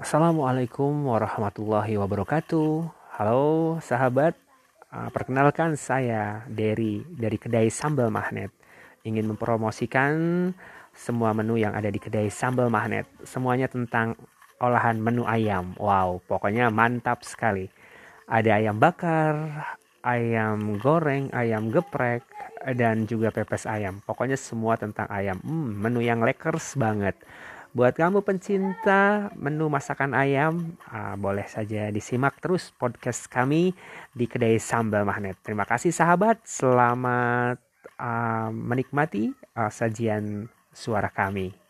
[0.00, 2.88] Assalamualaikum warahmatullahi wabarakatuh.
[3.20, 4.32] Halo sahabat,
[4.88, 8.48] uh, perkenalkan saya Derry dari kedai Sambal Magnet.
[9.04, 10.16] Ingin mempromosikan
[10.96, 13.04] semua menu yang ada di kedai Sambal Magnet.
[13.28, 14.16] Semuanya tentang
[14.56, 15.76] olahan menu ayam.
[15.76, 17.68] Wow, pokoknya mantap sekali.
[18.24, 19.36] Ada ayam bakar,
[20.00, 22.24] ayam goreng, ayam geprek,
[22.72, 24.00] dan juga pepes ayam.
[24.08, 25.36] Pokoknya semua tentang ayam.
[25.44, 27.20] Hmm, menu yang lekers banget.
[27.70, 33.78] Buat kamu pencinta menu masakan ayam, uh, boleh saja disimak terus podcast kami
[34.10, 35.38] di kedai sambal magnet.
[35.38, 37.62] Terima kasih sahabat, selamat
[37.94, 41.54] uh, menikmati uh, sajian suara kami.